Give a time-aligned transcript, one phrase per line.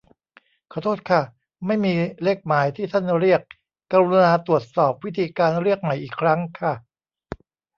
[0.71, 1.21] ขอโทษค่ะ
[1.65, 1.93] ไม่มี
[2.23, 3.41] เลขหมายที่ท่านเรียก
[3.91, 6.73] กรุณาตรวจสอบวิธีการเรียกใหม่อีกครั้งค่ะ